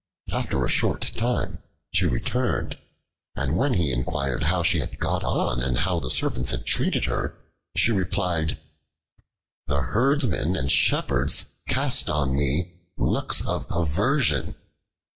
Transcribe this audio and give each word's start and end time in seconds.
After 0.33 0.65
a 0.65 0.67
short 0.67 1.03
time 1.13 1.59
she 1.93 2.07
returned, 2.07 2.75
and 3.35 3.55
when 3.55 3.75
he 3.75 3.91
inquired 3.91 4.45
how 4.45 4.63
she 4.63 4.79
had 4.79 4.97
got 4.97 5.23
on 5.23 5.59
and 5.61 5.77
how 5.77 5.99
the 5.99 6.09
servants 6.09 6.49
had 6.49 6.65
treated 6.65 7.05
her, 7.05 7.37
she 7.75 7.91
replied, 7.91 8.57
"The 9.67 9.81
herdsmen 9.81 10.55
and 10.55 10.71
shepherds 10.71 11.45
cast 11.67 12.09
on 12.09 12.35
me 12.35 12.79
looks 12.97 13.45
of 13.47 13.67
aversion." 13.69 14.55